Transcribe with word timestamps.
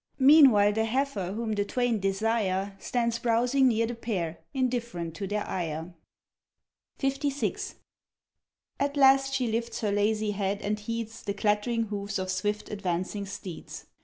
Meanwhile, 0.17 0.73
the 0.73 0.85
heifer, 0.85 1.33
whom 1.33 1.51
the 1.53 1.63
twain 1.63 1.99
desire, 1.99 2.75
Stands 2.79 3.19
browsing 3.19 3.67
near 3.67 3.85
the 3.85 3.93
pair, 3.93 4.39
indifferent 4.51 5.13
to 5.17 5.27
their 5.27 5.47
ire. 5.47 5.93
LVII. 6.97 7.75
At 8.79 8.97
last 8.97 9.35
she 9.35 9.45
lifts 9.45 9.81
her 9.81 9.91
lazy 9.91 10.31
head 10.31 10.63
and 10.63 10.79
heeds 10.79 11.21
The 11.21 11.35
clattering 11.35 11.83
hoofs 11.83 12.17
of 12.17 12.31
swift 12.31 12.71
advancing 12.71 13.27
steeds. 13.27 13.85